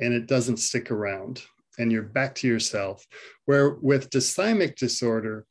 and 0.00 0.12
it 0.12 0.26
doesn't 0.26 0.56
stick 0.56 0.90
around. 0.90 1.42
And 1.78 1.90
you're 1.90 2.02
back 2.02 2.36
to 2.36 2.48
yourself. 2.48 3.04
Where 3.46 3.70
with 3.70 4.10
dysthymic 4.10 4.76
disorder 4.76 5.46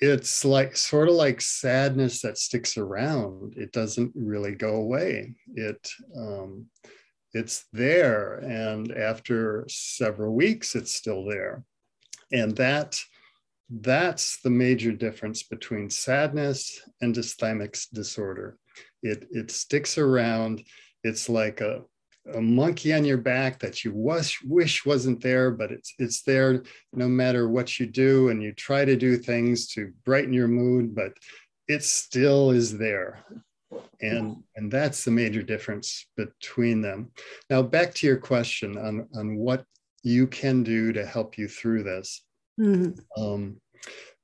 it's 0.00 0.44
like 0.44 0.76
sort 0.76 1.08
of 1.08 1.14
like 1.14 1.40
sadness 1.40 2.22
that 2.22 2.38
sticks 2.38 2.78
around. 2.78 3.54
It 3.56 3.72
doesn't 3.72 4.12
really 4.14 4.54
go 4.54 4.76
away. 4.76 5.34
It 5.54 5.88
um, 6.16 6.66
it's 7.32 7.66
there 7.72 8.36
and 8.38 8.90
after 8.90 9.64
several 9.68 10.34
weeks 10.34 10.74
it's 10.74 10.94
still 10.94 11.24
there. 11.24 11.64
And 12.32 12.56
that 12.56 12.98
that's 13.68 14.40
the 14.40 14.50
major 14.50 14.90
difference 14.90 15.44
between 15.44 15.90
sadness 15.90 16.80
and 17.00 17.14
dysthymic 17.14 17.86
disorder. 17.92 18.58
It 19.02 19.28
it 19.30 19.50
sticks 19.50 19.98
around. 19.98 20.64
It's 21.04 21.28
like 21.28 21.60
a 21.60 21.82
a 22.34 22.40
monkey 22.40 22.92
on 22.92 23.04
your 23.04 23.18
back 23.18 23.58
that 23.60 23.84
you 23.84 23.92
wish 23.94 24.42
wish 24.42 24.84
wasn't 24.84 25.20
there, 25.20 25.50
but 25.50 25.72
it's 25.72 25.94
it's 25.98 26.22
there 26.22 26.62
no 26.92 27.08
matter 27.08 27.48
what 27.48 27.80
you 27.80 27.86
do, 27.86 28.28
and 28.28 28.42
you 28.42 28.52
try 28.52 28.84
to 28.84 28.96
do 28.96 29.16
things 29.16 29.68
to 29.68 29.92
brighten 30.04 30.32
your 30.32 30.48
mood, 30.48 30.94
but 30.94 31.12
it 31.68 31.84
still 31.84 32.50
is 32.50 32.76
there. 32.76 33.24
And, 34.00 34.42
and 34.56 34.72
that's 34.72 35.04
the 35.04 35.12
major 35.12 35.42
difference 35.42 36.06
between 36.16 36.80
them. 36.80 37.12
Now, 37.48 37.62
back 37.62 37.94
to 37.94 38.06
your 38.06 38.16
question 38.16 38.76
on, 38.76 39.08
on 39.14 39.36
what 39.36 39.64
you 40.02 40.26
can 40.26 40.62
do 40.62 40.92
to 40.92 41.06
help 41.06 41.38
you 41.38 41.46
through 41.46 41.84
this. 41.84 42.24
Mm-hmm. 42.58 43.22
Um, 43.22 43.60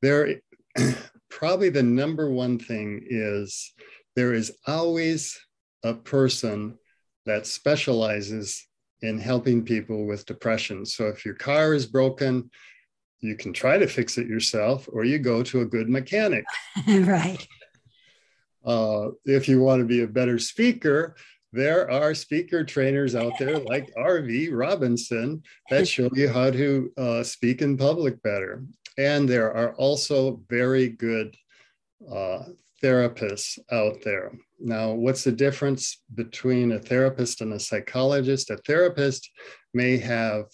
there, 0.03 0.41
probably 1.31 1.69
the 1.69 1.83
number 1.83 2.31
one 2.31 2.59
thing 2.59 3.07
is 3.09 3.73
there 4.17 4.35
is 4.35 4.57
always 4.67 5.39
a 5.85 5.95
person 5.95 6.79
that 7.27 7.47
specializes 7.47 8.67
in 9.03 9.19
helping 9.19 9.65
people 9.65 10.07
with 10.07 10.27
depression. 10.27 10.87
So 10.87 11.07
if 11.09 11.25
your 11.25 11.35
car 11.35 11.75
is 11.75 11.87
broken, 11.87 12.51
you 13.21 13.37
can 13.37 13.53
try 13.53 13.79
to 13.79 13.87
fix 13.87 14.19
it 14.19 14.27
yourself 14.27 14.89
or 14.93 15.05
you 15.05 15.19
go 15.19 15.43
to 15.43 15.61
a 15.61 15.67
good 15.67 15.89
mechanic. 15.89 16.45
right. 16.89 17.47
Uh, 18.65 19.11
if 19.25 19.49
you 19.49 19.61
want 19.61 19.81
to 19.81 19.87
be 19.87 20.03
a 20.03 20.09
better 20.09 20.39
speaker, 20.39 21.15
there 21.53 21.91
are 21.91 22.15
speaker 22.15 22.65
trainers 22.65 23.15
out 23.15 23.33
there 23.39 23.59
like 23.73 23.95
RV 23.95 24.51
Robinson 24.53 25.43
that 25.71 25.89
show 25.89 26.09
you 26.13 26.29
how 26.29 26.51
to 26.51 26.93
uh, 26.97 27.23
speak 27.23 27.63
in 27.63 27.77
public 27.77 28.23
better. 28.23 28.65
And 28.99 29.29
there 29.29 29.55
are 29.55 29.75
also 29.75 30.41
very 30.49 30.89
good 30.89 31.37
uh, 32.11 32.45
therapists 32.83 33.59
out 33.71 34.03
there. 34.03 34.33
Now, 34.59 34.93
what's 34.93 35.25
the 35.25 35.33
difference 35.33 36.03
between 36.15 36.73
a 36.73 36.79
therapist 36.79 37.41
and 37.41 37.53
a 37.53 37.61
psychologist? 37.61 38.51
A 38.51 38.57
therapist 38.59 39.31
may 39.75 39.99
have 39.99 40.47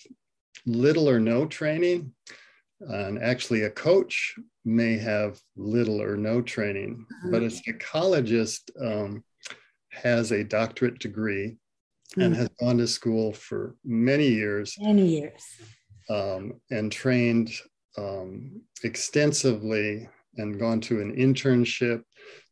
little 0.66 1.08
or 1.08 1.20
no 1.20 1.46
training, 1.46 2.12
and 2.80 3.22
actually, 3.22 3.62
a 3.62 3.70
coach 3.70 4.34
may 4.64 4.96
have 4.98 5.38
little 5.56 6.02
or 6.02 6.16
no 6.16 6.42
training, 6.42 7.06
but 7.30 7.42
a 7.42 7.46
mm-hmm. 7.46 7.56
psychologist 7.72 8.70
um, 8.80 9.22
has 9.90 10.32
a 10.32 10.44
doctorate 10.44 10.98
degree 10.98 11.56
and 12.16 12.34
mm. 12.34 12.36
has 12.36 12.48
gone 12.60 12.78
to 12.78 12.86
school 12.86 13.32
for 13.32 13.76
many 13.84 14.28
years. 14.28 14.76
Many 14.80 15.06
years. 15.06 15.42
Um, 16.10 16.60
and 16.70 16.90
trained 16.90 17.50
um, 17.96 18.62
extensively 18.82 20.08
and 20.36 20.58
gone 20.58 20.80
to 20.82 21.00
an 21.00 21.14
internship. 21.16 22.02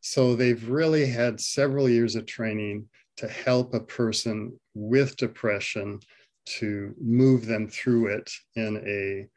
So 0.01 0.35
they've 0.35 0.67
really 0.67 1.05
had 1.05 1.39
several 1.39 1.87
years 1.87 2.15
of 2.15 2.25
training 2.25 2.89
to 3.17 3.27
help 3.27 3.73
a 3.73 3.79
person 3.79 4.59
with 4.73 5.15
depression 5.15 5.99
to 6.45 6.95
move 6.99 7.45
them 7.45 7.67
through 7.67 8.07
it 8.07 8.31
in 8.55 8.77
a 8.77 9.27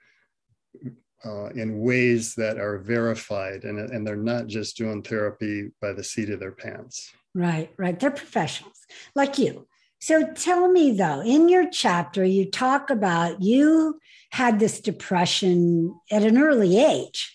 uh, 1.27 1.49
in 1.51 1.81
ways 1.81 2.35
that 2.35 2.59
are 2.59 2.79
verified 2.79 3.65
and, 3.65 3.79
and 3.79 4.07
they're 4.07 4.15
not 4.15 4.47
just 4.47 4.77
doing 4.77 5.03
therapy 5.03 5.71
by 5.81 5.91
the 5.91 6.05
seat 6.05 6.29
of 6.29 6.39
their 6.39 6.53
pants. 6.53 7.13
Right, 7.35 7.73
right. 7.79 7.99
They're 7.99 8.11
professionals 8.11 8.79
like 9.15 9.39
you. 9.39 9.67
So 10.01 10.33
tell 10.35 10.71
me 10.71 10.93
though, 10.93 11.23
in 11.23 11.49
your 11.49 11.71
chapter, 11.71 12.25
you 12.25 12.51
talk 12.51 12.91
about 12.91 13.41
you 13.41 13.99
had 14.31 14.59
this 14.59 14.81
depression 14.81 15.99
at 16.11 16.25
an 16.25 16.37
early 16.37 16.79
age 16.79 17.34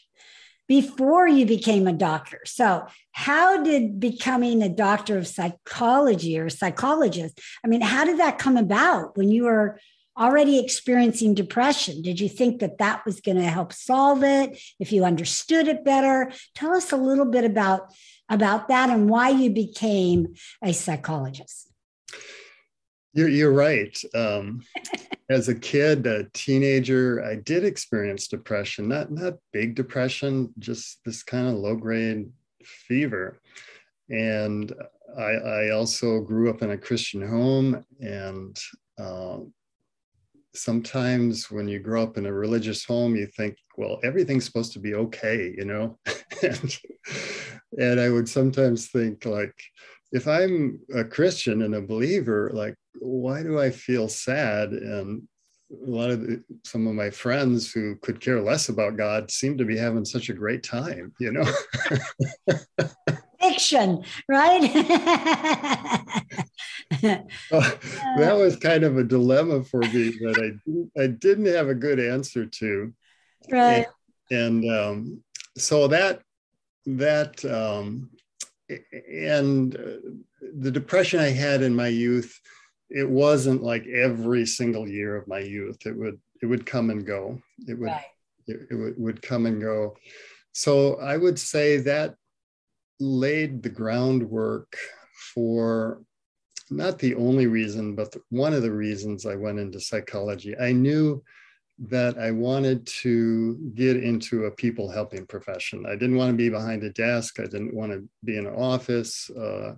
before 0.69 1.27
you 1.27 1.47
became 1.47 1.87
a 1.87 1.93
doctor. 1.93 2.41
So, 2.45 2.85
how 3.11 3.61
did 3.63 3.99
becoming 3.99 4.61
a 4.61 4.69
doctor 4.69 5.17
of 5.17 5.27
psychology 5.27 6.39
or 6.39 6.49
psychologist, 6.49 7.41
I 7.65 7.67
mean, 7.67 7.81
how 7.81 8.05
did 8.05 8.19
that 8.19 8.37
come 8.37 8.55
about 8.55 9.17
when 9.17 9.29
you 9.29 9.43
were 9.45 9.79
already 10.17 10.59
experiencing 10.59 11.33
depression? 11.33 12.01
Did 12.01 12.19
you 12.19 12.29
think 12.29 12.59
that 12.59 12.77
that 12.77 13.03
was 13.05 13.19
going 13.19 13.37
to 13.37 13.49
help 13.49 13.73
solve 13.73 14.23
it 14.23 14.61
if 14.79 14.91
you 14.91 15.03
understood 15.03 15.67
it 15.67 15.83
better? 15.83 16.31
Tell 16.53 16.73
us 16.73 16.91
a 16.91 16.97
little 16.97 17.25
bit 17.25 17.43
about 17.43 17.93
about 18.29 18.67
that 18.67 18.91
and 18.91 19.09
why 19.09 19.29
you 19.29 19.49
became 19.49 20.35
a 20.63 20.71
psychologist. 20.71 21.67
You're, 23.11 23.27
you're 23.27 23.51
right. 23.51 23.99
Um, 24.13 24.61
as 25.29 25.47
a 25.47 25.55
kid, 25.55 26.07
a 26.07 26.23
teenager, 26.33 27.23
I 27.23 27.35
did 27.35 27.63
experience 27.63 28.27
depression, 28.27 28.87
not, 28.87 29.11
not 29.11 29.35
big 29.53 29.75
depression, 29.75 30.51
just 30.57 30.99
this 31.05 31.21
kind 31.21 31.47
of 31.47 31.53
low 31.53 31.75
grade 31.75 32.31
fever. 32.63 33.39
And 34.09 34.73
I, 35.17 35.31
I 35.31 35.69
also 35.69 36.19
grew 36.21 36.49
up 36.49 36.63
in 36.63 36.71
a 36.71 36.77
Christian 36.77 37.21
home. 37.21 37.85
And 37.99 38.59
uh, 38.97 39.37
sometimes 40.55 41.51
when 41.51 41.67
you 41.67 41.77
grow 41.77 42.01
up 42.01 42.17
in 42.17 42.25
a 42.25 42.33
religious 42.33 42.83
home, 42.83 43.15
you 43.15 43.27
think, 43.27 43.55
well, 43.77 43.99
everything's 44.03 44.45
supposed 44.45 44.73
to 44.73 44.79
be 44.79 44.95
okay, 44.95 45.53
you 45.55 45.65
know? 45.65 45.99
and, 46.41 46.77
and 47.77 47.99
I 47.99 48.09
would 48.09 48.27
sometimes 48.27 48.87
think, 48.87 49.25
like, 49.25 49.55
if 50.11 50.27
I'm 50.27 50.79
a 50.93 51.03
Christian 51.03 51.61
and 51.61 51.75
a 51.75 51.81
believer, 51.81 52.49
like, 52.53 52.75
why 52.99 53.43
do 53.43 53.59
I 53.59 53.69
feel 53.69 54.07
sad? 54.07 54.71
And 54.71 55.27
a 55.71 55.89
lot 55.89 56.09
of 56.09 56.21
the, 56.21 56.43
some 56.63 56.87
of 56.87 56.95
my 56.95 57.11
friends 57.11 57.71
who 57.71 57.95
could 57.97 58.19
care 58.19 58.41
less 58.41 58.69
about 58.69 58.97
God 58.97 59.29
seem 59.29 59.57
to 59.57 59.65
be 59.65 59.77
having 59.77 60.05
such 60.05 60.29
a 60.29 60.33
great 60.33 60.63
time, 60.63 61.13
you 61.19 61.31
know? 61.31 61.45
Fiction, 63.39 64.03
right? 64.27 64.61
that 67.01 67.27
was 68.17 68.57
kind 68.57 68.83
of 68.83 68.97
a 68.97 69.03
dilemma 69.03 69.63
for 69.63 69.81
me 69.81 70.09
that 70.09 70.37
I 70.37 70.51
didn't, 70.65 70.91
I 70.97 71.07
didn't 71.07 71.45
have 71.45 71.69
a 71.69 71.75
good 71.75 71.99
answer 71.99 72.45
to. 72.45 72.93
Right. 73.51 73.87
And, 74.31 74.63
and 74.63 74.71
um, 74.71 75.23
so 75.57 75.87
that 75.87 76.21
that 76.85 77.43
um, 77.45 78.09
and 79.11 79.75
uh, 79.75 80.09
the 80.59 80.71
depression 80.71 81.19
I 81.19 81.29
had 81.29 81.61
in 81.61 81.75
my 81.75 81.87
youth, 81.87 82.39
it 82.89 83.09
wasn't 83.09 83.63
like 83.63 83.85
every 83.87 84.45
single 84.45 84.87
year 84.87 85.15
of 85.15 85.27
my 85.27 85.39
youth. 85.39 85.85
It 85.85 85.97
would 85.97 86.19
it 86.41 86.45
would 86.45 86.65
come 86.65 86.89
and 86.89 87.05
go. 87.05 87.41
It 87.67 87.77
would 87.77 87.87
right. 87.87 88.05
it, 88.47 88.67
it 88.71 88.75
would, 88.75 88.95
would 88.97 89.21
come 89.21 89.45
and 89.45 89.61
go. 89.61 89.95
So 90.51 90.95
I 90.95 91.17
would 91.17 91.39
say 91.39 91.77
that 91.77 92.15
laid 92.99 93.63
the 93.63 93.69
groundwork 93.69 94.75
for 95.33 96.01
not 96.69 96.99
the 96.99 97.15
only 97.15 97.47
reason, 97.47 97.95
but 97.95 98.15
one 98.29 98.53
of 98.53 98.61
the 98.61 98.71
reasons 98.71 99.25
I 99.25 99.35
went 99.35 99.59
into 99.59 99.79
psychology. 99.79 100.55
I 100.57 100.71
knew 100.71 101.23
that 101.87 102.17
I 102.17 102.31
wanted 102.31 102.85
to 102.87 103.55
get 103.73 104.03
into 104.03 104.45
a 104.45 104.51
people 104.51 104.89
helping 104.89 105.25
profession. 105.25 105.85
I 105.85 105.91
didn't 105.91 106.17
want 106.17 106.31
to 106.31 106.37
be 106.37 106.49
behind 106.49 106.83
a 106.83 106.89
desk. 106.89 107.39
I 107.39 107.43
didn't 107.43 107.73
want 107.73 107.93
to 107.93 108.07
be 108.25 108.37
in 108.37 108.45
an 108.45 108.55
office 108.55 109.29
uh, 109.29 109.75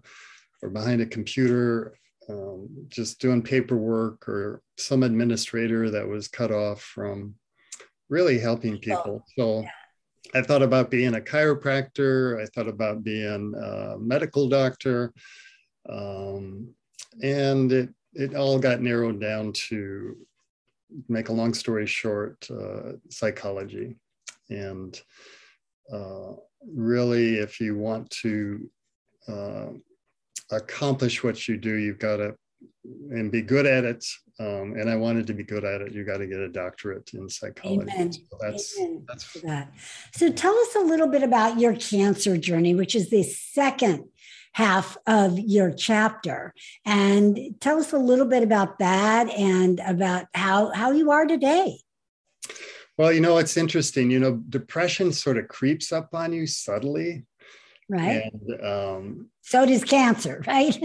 or 0.63 0.69
behind 0.69 1.01
a 1.01 1.05
computer, 1.05 1.97
um, 2.27 2.67
just 2.87 3.19
doing 3.19 3.43
paperwork 3.43 4.27
or 4.27 4.63
some 4.77 5.03
administrator 5.03 5.91
that 5.91 6.07
was 6.07 6.27
cut 6.27 6.51
off 6.51 6.81
from 6.81 7.35
really 8.09 8.39
helping 8.39 8.79
people. 8.79 9.23
So 9.37 9.63
I 10.33 10.41
thought 10.41 10.63
about 10.63 10.89
being 10.89 11.15
a 11.15 11.21
chiropractor. 11.21 12.41
I 12.41 12.45
thought 12.47 12.67
about 12.67 13.03
being 13.03 13.53
a 13.55 13.97
medical 13.99 14.49
doctor. 14.49 15.13
Um, 15.87 16.73
and 17.21 17.71
it, 17.71 17.89
it 18.13 18.35
all 18.35 18.57
got 18.57 18.81
narrowed 18.81 19.21
down 19.21 19.53
to 19.53 20.15
make 21.07 21.29
a 21.29 21.33
long 21.33 21.53
story 21.53 21.87
short, 21.87 22.47
uh, 22.49 22.93
psychology. 23.09 23.97
And 24.49 24.99
uh, 25.91 26.33
really, 26.67 27.35
if 27.35 27.59
you 27.59 27.77
want 27.77 28.09
to 28.21 28.69
uh, 29.27 29.67
accomplish 30.51 31.23
what 31.23 31.47
you 31.47 31.57
do, 31.57 31.75
you've 31.75 31.99
got 31.99 32.17
to 32.17 32.35
and 32.83 33.31
be 33.31 33.41
good 33.41 33.65
at 33.65 33.83
it. 33.83 34.05
Um, 34.39 34.73
and 34.73 34.89
I 34.89 34.95
wanted 34.95 35.27
to 35.27 35.33
be 35.33 35.43
good 35.43 35.63
at 35.63 35.81
it. 35.81 35.93
You 35.93 36.03
got 36.03 36.17
to 36.17 36.27
get 36.27 36.39
a 36.39 36.49
doctorate 36.49 37.11
in 37.13 37.29
psychology. 37.29 37.91
Amen. 37.91 38.11
So 38.11 38.21
that's, 38.39 38.79
Amen 38.79 39.03
that's 39.07 39.41
that. 39.41 39.71
So 40.13 40.31
tell 40.31 40.57
us 40.57 40.75
a 40.75 40.79
little 40.79 41.07
bit 41.07 41.21
about 41.21 41.59
your 41.59 41.75
cancer 41.75 42.37
journey, 42.37 42.73
which 42.73 42.95
is 42.95 43.09
the 43.09 43.23
second 43.23 44.05
half 44.53 44.97
of 45.07 45.39
your 45.39 45.71
chapter. 45.71 46.53
And 46.85 47.55
tell 47.59 47.79
us 47.79 47.93
a 47.93 47.97
little 47.97 48.25
bit 48.25 48.43
about 48.43 48.79
that 48.79 49.29
and 49.29 49.79
about 49.79 50.25
how, 50.33 50.71
how 50.73 50.91
you 50.91 51.11
are 51.11 51.25
today. 51.25 51.79
Well, 52.97 53.11
you 53.11 53.21
know, 53.21 53.37
it's 53.37 53.57
interesting. 53.57 54.11
You 54.11 54.19
know, 54.19 54.41
depression 54.49 55.11
sort 55.11 55.37
of 55.37 55.47
creeps 55.47 55.91
up 55.91 56.09
on 56.13 56.33
you 56.33 56.45
subtly. 56.45 57.25
Right. 57.89 58.31
And, 58.31 58.65
um, 58.65 59.29
so 59.41 59.65
does 59.65 59.83
cancer, 59.83 60.43
right? 60.47 60.77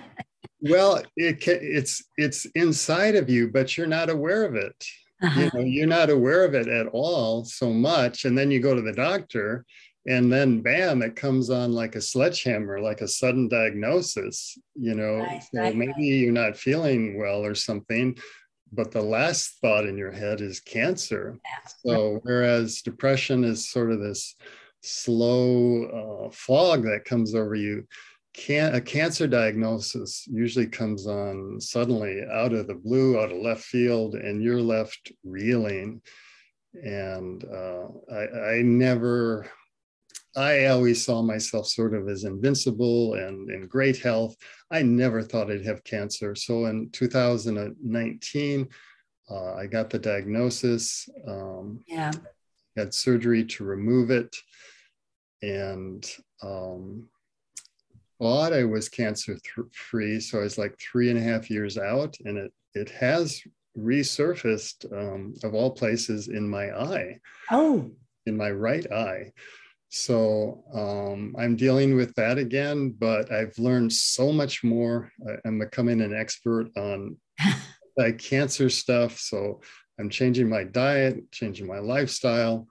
well, 0.60 1.02
it 1.16 1.40
can, 1.40 1.58
it's 1.62 2.04
it's 2.16 2.44
inside 2.54 3.16
of 3.16 3.30
you, 3.30 3.48
but 3.48 3.76
you're 3.76 3.86
not 3.86 4.10
aware 4.10 4.44
of 4.44 4.54
it. 4.54 4.74
Uh-huh. 5.22 5.40
You 5.40 5.50
know, 5.54 5.64
you're 5.64 5.86
not 5.86 6.10
aware 6.10 6.44
of 6.44 6.54
it 6.54 6.68
at 6.68 6.86
all 6.88 7.44
so 7.44 7.70
much. 7.70 8.24
And 8.24 8.36
then 8.36 8.50
you 8.50 8.60
go 8.60 8.74
to 8.74 8.82
the 8.82 8.92
doctor 8.92 9.64
and 10.06 10.32
then 10.32 10.60
bam 10.60 11.02
it 11.02 11.16
comes 11.16 11.50
on 11.50 11.72
like 11.72 11.96
a 11.96 12.00
sledgehammer 12.00 12.80
like 12.80 13.00
a 13.00 13.08
sudden 13.08 13.48
diagnosis 13.48 14.58
you 14.76 14.94
know? 14.94 15.26
So 15.52 15.72
maybe 15.72 16.04
you're 16.04 16.32
not 16.32 16.56
feeling 16.56 17.18
well 17.18 17.44
or 17.44 17.54
something 17.54 18.16
but 18.72 18.90
the 18.90 19.02
last 19.02 19.58
thought 19.60 19.86
in 19.86 19.96
your 19.96 20.10
head 20.10 20.40
is 20.40 20.58
cancer. 20.58 21.38
Yeah. 21.44 21.70
so 21.86 22.20
whereas 22.22 22.82
depression 22.82 23.44
is 23.44 23.70
sort 23.70 23.92
of 23.92 24.00
this 24.00 24.34
slow 24.82 26.26
uh, 26.26 26.30
fog 26.32 26.82
that 26.82 27.04
comes 27.04 27.34
over 27.34 27.54
you 27.54 27.86
can 28.34 28.74
a 28.74 28.80
cancer 28.80 29.28
diagnosis 29.28 30.26
usually 30.30 30.66
comes 30.66 31.06
on 31.06 31.60
suddenly 31.60 32.20
out 32.32 32.52
of 32.52 32.66
the 32.66 32.74
blue 32.74 33.18
out 33.18 33.30
of 33.30 33.38
left 33.38 33.62
field 33.62 34.16
and 34.16 34.42
you're 34.42 34.60
left 34.60 35.12
reeling. 35.22 36.02
And 36.74 37.44
uh, 37.44 37.86
I, 38.12 38.56
I 38.56 38.62
never 38.62 39.46
I 40.36 40.66
always 40.66 41.04
saw 41.04 41.22
myself 41.22 41.68
sort 41.68 41.94
of 41.94 42.08
as 42.08 42.24
invincible 42.24 43.14
and 43.14 43.50
in 43.50 43.66
great 43.66 43.98
health. 43.98 44.36
I 44.70 44.82
never 44.82 45.22
thought 45.22 45.50
I'd 45.50 45.64
have 45.64 45.84
cancer. 45.84 46.34
So 46.34 46.66
in 46.66 46.90
2019, 46.90 48.68
uh, 49.30 49.54
I 49.54 49.66
got 49.66 49.90
the 49.90 49.98
diagnosis. 49.98 51.08
Um, 51.26 51.80
yeah. 51.86 52.12
Had 52.76 52.92
surgery 52.92 53.44
to 53.44 53.64
remove 53.64 54.10
it, 54.10 54.34
and 55.42 56.04
um, 56.42 57.08
thought 58.20 58.52
I 58.52 58.64
was 58.64 58.88
cancer 58.88 59.34
th- 59.34 59.68
free. 59.72 60.18
So 60.18 60.40
I 60.40 60.42
was 60.42 60.58
like 60.58 60.76
three 60.80 61.08
and 61.08 61.18
a 61.18 61.22
half 61.22 61.50
years 61.50 61.78
out, 61.78 62.16
and 62.24 62.36
it 62.36 62.52
it 62.74 62.90
has 62.90 63.40
resurfaced 63.78 64.92
um, 64.92 65.34
of 65.42 65.54
all 65.54 65.70
places 65.70 66.28
in 66.28 66.48
my 66.48 66.70
eye. 66.70 67.20
Oh. 67.50 67.90
In 68.26 68.36
my 68.36 68.50
right 68.50 68.90
eye. 68.90 69.32
So 69.96 70.64
um, 70.74 71.36
I'm 71.38 71.54
dealing 71.54 71.94
with 71.94 72.16
that 72.16 72.36
again, 72.36 72.90
but 72.98 73.30
I've 73.30 73.56
learned 73.58 73.92
so 73.92 74.32
much 74.32 74.64
more. 74.64 75.12
I'm 75.44 75.60
becoming 75.60 76.00
an 76.00 76.12
expert 76.12 76.68
on 76.76 77.16
like 77.96 78.18
cancer 78.18 78.68
stuff. 78.68 79.20
So 79.20 79.60
I'm 80.00 80.10
changing 80.10 80.48
my 80.48 80.64
diet, 80.64 81.30
changing 81.30 81.68
my 81.68 81.78
lifestyle, 81.78 82.66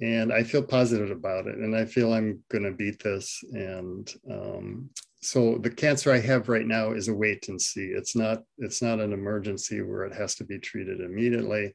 and 0.00 0.32
I 0.32 0.44
feel 0.44 0.62
positive 0.62 1.10
about 1.10 1.48
it. 1.48 1.56
And 1.56 1.74
I 1.74 1.86
feel 1.86 2.12
I'm 2.12 2.38
going 2.52 2.62
to 2.62 2.70
beat 2.70 3.02
this. 3.02 3.42
And 3.52 4.08
um, 4.30 4.90
so 5.20 5.58
the 5.58 5.70
cancer 5.70 6.12
I 6.12 6.20
have 6.20 6.48
right 6.48 6.66
now 6.66 6.92
is 6.92 7.08
a 7.08 7.14
wait 7.14 7.48
and 7.48 7.60
see. 7.60 7.86
It's 7.86 8.14
not. 8.14 8.44
It's 8.58 8.80
not 8.80 9.00
an 9.00 9.12
emergency 9.12 9.82
where 9.82 10.04
it 10.04 10.14
has 10.14 10.36
to 10.36 10.44
be 10.44 10.60
treated 10.60 11.00
immediately. 11.00 11.74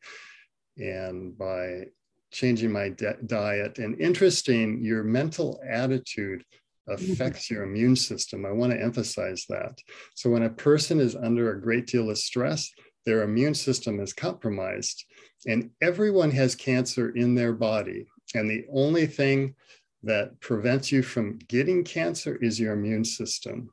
And 0.77 1.37
by 1.37 1.87
changing 2.35 2.71
my 2.71 2.89
diet. 3.25 3.79
And 3.79 3.99
interesting, 3.99 4.83
your 4.83 5.03
mental 5.03 5.59
attitude 5.67 6.43
affects 6.87 7.49
your 7.49 7.63
immune 7.63 7.95
system. 7.95 8.45
I 8.45 8.51
want 8.51 8.71
to 8.73 8.81
emphasize 8.81 9.45
that. 9.49 9.79
So 10.13 10.29
when 10.29 10.43
a 10.43 10.49
person 10.49 10.99
is 10.99 11.15
under 11.15 11.51
a 11.51 11.61
great 11.61 11.87
deal 11.87 12.09
of 12.09 12.17
stress, 12.17 12.71
their 13.05 13.23
immune 13.23 13.55
system 13.55 13.99
is 13.99 14.13
compromised. 14.13 15.05
And 15.47 15.71
everyone 15.81 16.31
has 16.31 16.55
cancer 16.55 17.09
in 17.09 17.35
their 17.35 17.53
body. 17.53 18.05
And 18.35 18.49
the 18.49 18.65
only 18.71 19.07
thing 19.07 19.55
that 20.03 20.39
prevents 20.41 20.91
you 20.91 21.01
from 21.01 21.39
getting 21.47 21.83
cancer 21.83 22.35
is 22.41 22.59
your 22.59 22.73
immune 22.73 23.05
system. 23.05 23.69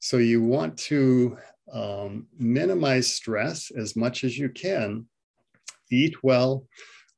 So 0.00 0.18
you 0.18 0.42
want 0.42 0.78
to 0.90 1.36
um, 1.72 2.26
minimize 2.38 3.12
stress 3.12 3.70
as 3.70 3.96
much 3.96 4.24
as 4.24 4.38
you 4.38 4.48
can, 4.48 5.06
eat 5.90 6.22
well, 6.22 6.66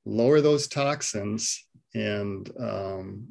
lower 0.06 0.40
those 0.40 0.68
toxins 0.68 1.62
and 1.94 2.50
um, 2.58 3.28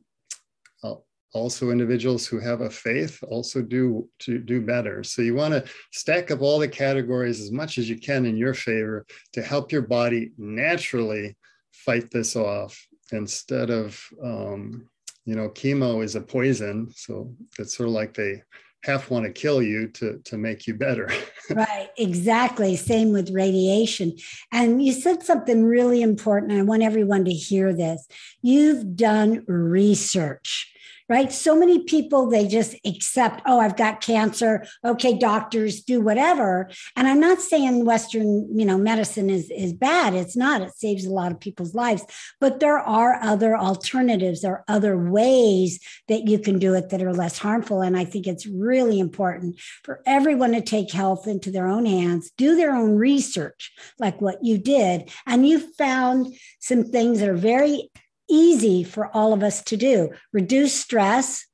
also 1.36 1.70
individuals 1.70 2.25
who 2.25 2.39
have 2.39 2.62
a 2.62 2.70
faith 2.70 3.22
also 3.27 3.62
do 3.62 4.10
to 4.20 4.39
do 4.39 4.62
better. 4.62 5.03
So 5.03 5.22
you 5.22 5.36
want 5.36 5.53
to 5.53 5.65
stack 5.91 6.32
up 6.32 6.41
all 6.41 6.60
the 6.60 6.67
categories 6.67 7.41
as 7.41 7.51
much 7.51 7.77
as 7.77 7.89
you 7.89 8.00
can 8.00 8.25
in 8.25 8.38
your 8.38 8.53
favor 8.53 9.05
to 9.34 9.41
help 9.41 9.72
your 9.72 9.82
body 9.82 10.32
naturally 10.38 11.36
fight 11.74 12.10
this 12.10 12.38
off 12.38 12.82
instead 13.12 13.70
of 13.70 14.01
um, 14.24 14.88
you 15.25 15.35
know 15.35 15.50
chemo 15.50 16.01
is 16.03 16.16
a 16.16 16.22
poison. 16.22 16.90
So 16.96 17.35
it's 17.59 17.75
sort 17.75 17.90
of 17.90 17.94
like 17.94 18.14
they 18.14 18.42
half 18.86 19.10
want 19.10 19.26
to 19.26 19.32
kill 19.32 19.62
you 19.62 19.88
to 19.88 20.20
to 20.26 20.38
make 20.38 20.68
you 20.68 20.74
better. 20.76 21.10
Right 21.52 21.92
exactly 21.96 22.76
same 22.76 23.12
with 23.12 23.30
radiation. 23.30 24.18
And 24.52 24.84
you 24.84 24.94
said 24.94 25.22
something 25.22 25.64
really 25.64 26.02
important 26.02 26.54
i 26.54 26.64
want 26.64 26.82
everyone 26.82 27.24
to 27.26 27.32
hear 27.32 27.72
this. 27.72 28.08
You've 28.42 28.96
done 28.96 29.44
research 29.48 30.75
right? 31.07 31.31
So 31.31 31.57
many 31.57 31.83
people, 31.83 32.29
they 32.29 32.48
just 32.48 32.75
accept, 32.85 33.41
oh, 33.46 33.59
I've 33.59 33.77
got 33.77 34.01
cancer. 34.01 34.65
Okay, 34.83 35.18
doctors 35.18 35.81
do 35.81 36.01
whatever. 36.01 36.70
And 36.96 37.07
I'm 37.07 37.20
not 37.20 37.41
saying 37.41 37.85
Western, 37.85 38.57
you 38.57 38.65
know, 38.65 38.77
medicine 38.77 39.29
is, 39.29 39.51
is 39.51 39.74
bad. 39.74 40.13
It's 40.13 40.35
not. 40.35 40.61
It 40.61 40.74
saves 40.75 41.05
a 41.05 41.11
lot 41.11 41.31
of 41.31 41.39
people's 41.39 41.75
lives. 41.75 42.03
But 42.39 42.59
there 42.59 42.79
are 42.79 43.20
other 43.22 43.55
alternatives. 43.55 44.41
There 44.41 44.53
are 44.53 44.65
other 44.68 44.98
ways 44.98 45.79
that 46.07 46.27
you 46.27 46.39
can 46.39 46.59
do 46.59 46.74
it 46.74 46.89
that 46.89 47.03
are 47.03 47.13
less 47.13 47.37
harmful. 47.37 47.81
And 47.81 47.96
I 47.96 48.05
think 48.05 48.25
it's 48.25 48.48
really 48.48 49.00
important 49.00 49.59
for 49.83 50.01
everyone 50.05 50.53
to 50.53 50.61
take 50.61 50.91
health 50.91 51.27
into 51.27 51.51
their 51.51 51.68
own 51.68 51.85
hands, 51.85 52.31
do 52.37 52.55
their 52.55 52.74
own 52.74 52.96
research, 52.96 53.72
like 54.00 54.22
what 54.22 54.44
you 54.44 54.57
did. 54.57 55.11
And 55.27 55.48
you 55.48 55.59
found 55.59 56.35
some 56.59 56.83
things 56.83 57.20
that 57.20 57.29
are 57.29 57.35
very 57.35 57.89
easy 58.29 58.83
for 58.83 59.07
all 59.16 59.33
of 59.33 59.44
us 59.44 59.61
to 59.64 59.77
do. 59.77 60.09
Reduce 60.33 60.74
stress, 60.74 61.46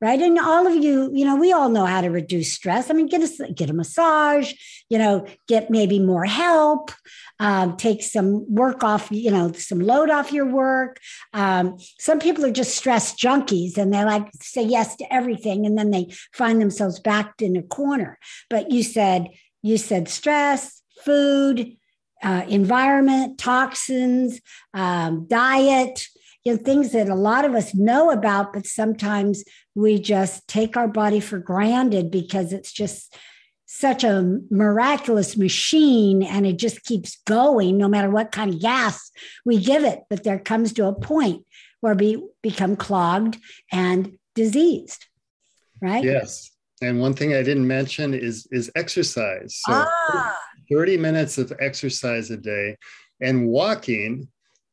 right? 0.00 0.20
And 0.20 0.38
all 0.38 0.66
of 0.66 0.76
you, 0.76 1.10
you 1.12 1.24
know, 1.24 1.36
we 1.36 1.52
all 1.52 1.68
know 1.68 1.84
how 1.84 2.00
to 2.00 2.08
reduce 2.08 2.52
stress. 2.52 2.90
I 2.90 2.94
mean, 2.94 3.06
get 3.06 3.22
a 3.22 3.52
get 3.52 3.70
a 3.70 3.72
massage, 3.72 4.52
you 4.88 4.98
know, 4.98 5.26
get 5.48 5.70
maybe 5.70 5.98
more 5.98 6.24
help, 6.24 6.92
um, 7.40 7.76
take 7.76 8.02
some 8.02 8.46
work 8.52 8.84
off, 8.84 9.08
you 9.10 9.30
know, 9.30 9.52
some 9.52 9.80
load 9.80 10.10
off 10.10 10.32
your 10.32 10.46
work. 10.46 10.98
Um, 11.32 11.78
some 11.98 12.20
people 12.20 12.44
are 12.44 12.52
just 12.52 12.76
stress 12.76 13.14
junkies 13.14 13.76
and 13.76 13.92
they 13.92 14.04
like 14.04 14.28
say 14.40 14.62
yes 14.62 14.96
to 14.96 15.12
everything, 15.12 15.66
and 15.66 15.76
then 15.76 15.90
they 15.90 16.14
find 16.32 16.60
themselves 16.60 17.00
backed 17.00 17.42
in 17.42 17.56
a 17.56 17.62
corner. 17.62 18.18
But 18.48 18.70
you 18.70 18.82
said 18.82 19.28
you 19.62 19.78
said 19.78 20.08
stress, 20.08 20.82
food. 21.04 21.74
Uh, 22.20 22.44
environment, 22.48 23.38
toxins, 23.38 24.40
um, 24.74 25.24
diet, 25.28 26.08
you 26.48 26.56
know, 26.56 26.62
things 26.62 26.92
that 26.92 27.10
a 27.10 27.14
lot 27.14 27.44
of 27.44 27.54
us 27.54 27.74
know 27.74 28.10
about, 28.10 28.54
but 28.54 28.66
sometimes 28.66 29.44
we 29.74 30.00
just 30.00 30.48
take 30.48 30.78
our 30.78 30.88
body 30.88 31.20
for 31.20 31.38
granted 31.38 32.10
because 32.10 32.54
it's 32.54 32.72
just 32.72 33.14
such 33.66 34.02
a 34.02 34.40
miraculous 34.50 35.36
machine 35.36 36.22
and 36.22 36.46
it 36.46 36.56
just 36.56 36.82
keeps 36.84 37.18
going 37.26 37.76
no 37.76 37.86
matter 37.86 38.08
what 38.08 38.32
kind 38.32 38.54
of 38.54 38.62
gas 38.62 39.10
we 39.44 39.58
give 39.58 39.84
it. 39.84 40.00
But 40.08 40.24
there 40.24 40.38
comes 40.38 40.72
to 40.74 40.86
a 40.86 40.94
point 40.98 41.44
where 41.82 41.94
we 41.94 42.24
become 42.42 42.76
clogged 42.76 43.36
and 43.70 44.16
diseased, 44.34 45.04
right? 45.82 46.02
Yes. 46.02 46.50
And 46.80 46.98
one 46.98 47.12
thing 47.12 47.34
I 47.34 47.42
didn't 47.42 47.66
mention 47.66 48.14
is 48.14 48.48
is 48.50 48.70
exercise. 48.74 49.60
So 49.66 49.84
ah. 49.86 50.38
30 50.72 50.96
minutes 50.96 51.36
of 51.36 51.52
exercise 51.60 52.30
a 52.30 52.38
day 52.38 52.78
and 53.20 53.48
walking 53.48 54.28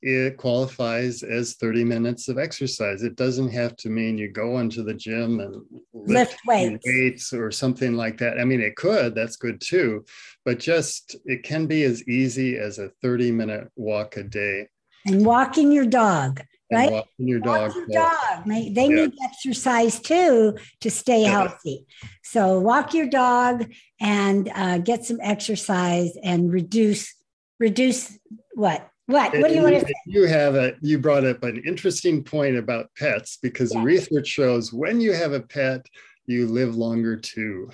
it 0.08 0.38
qualifies 0.38 1.24
as 1.24 1.56
30 1.56 1.84
minutes 1.84 2.28
of 2.28 2.38
exercise. 2.38 3.02
It 3.02 3.16
doesn't 3.16 3.50
have 3.50 3.76
to 3.78 3.90
mean 3.90 4.20
you 4.20 4.30
go 4.30 4.60
into 4.60 4.84
the 4.84 4.94
gym 4.94 5.40
and 5.40 5.64
lift, 5.94 6.08
lift 6.08 6.40
weights. 6.46 6.86
weights 6.86 7.34
or 7.34 7.50
something 7.50 7.96
like 7.96 8.20
that. 8.20 8.40
I 8.40 8.46
mean, 8.46 8.62
it 8.62 8.76
could, 8.76 9.16
that's 9.16 9.36
good 9.36 9.60
too, 9.60 10.06
but 10.46 10.60
just 10.60 11.16
it 11.26 11.42
can 11.42 11.66
be 11.66 11.84
as 11.86 12.08
easy 12.08 12.56
as 12.56 12.78
a 12.78 12.92
30 13.02 13.32
minute 13.32 13.68
walk 13.76 14.18
a 14.18 14.24
day. 14.24 14.68
And 15.08 15.26
walking 15.26 15.72
your 15.72 15.88
dog, 15.88 16.44
right? 16.72 16.92
walking 16.92 17.28
your 17.28 17.40
dog. 17.40 17.72
Walk 17.72 17.76
your 17.76 17.88
dog. 17.88 18.46
They 18.46 18.88
yeah. 18.88 18.88
need 18.88 19.14
exercise 19.24 20.00
too 20.00 20.56
to 20.82 20.92
stay 20.92 21.24
yeah. 21.24 21.32
healthy. 21.32 21.88
So 22.24 22.60
walk 22.60 22.94
your 22.94 23.08
dog 23.08 23.72
and 24.00 24.52
uh, 24.54 24.78
get 24.78 25.04
some 25.04 25.18
exercise 25.20 26.12
and 26.24 26.54
reduce 26.54 27.12
reduce 27.60 28.20
what 28.54 28.90
what? 29.08 29.38
What 29.38 29.50
do 29.50 29.56
you 29.56 29.62
want 29.62 29.76
to 29.76 29.82
say? 29.82 29.94
You 30.08 30.26
have 30.26 30.56
a 30.56 30.74
you 30.82 30.98
brought 30.98 31.26
up 31.26 31.44
an 31.44 31.62
interesting 31.66 32.24
point 32.24 32.58
about 32.58 32.90
pets 32.98 33.38
because 33.42 33.76
research 33.76 34.28
shows 34.28 34.74
when 34.74 35.00
you 35.00 35.14
have 35.14 35.34
a 35.34 35.42
pet, 35.42 35.86
you 36.26 36.48
live 36.48 36.76
longer 36.76 37.16
too. 37.16 37.70